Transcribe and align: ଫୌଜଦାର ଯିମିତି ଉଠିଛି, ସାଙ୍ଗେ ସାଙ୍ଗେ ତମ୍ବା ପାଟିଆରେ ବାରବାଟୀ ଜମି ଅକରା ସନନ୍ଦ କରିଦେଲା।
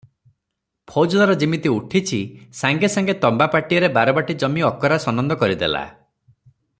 ଫୌଜଦାର 0.93 1.35
ଯିମିତି 1.43 1.71
ଉଠିଛି, 1.73 2.19
ସାଙ୍ଗେ 2.61 2.89
ସାଙ୍ଗେ 2.95 3.17
ତମ୍ବା 3.27 3.49
ପାଟିଆରେ 3.57 3.93
ବାରବାଟୀ 4.01 4.39
ଜମି 4.45 4.69
ଅକରା 4.73 4.99
ସନନ୍ଦ 5.07 5.39
କରିଦେଲା। 5.45 5.87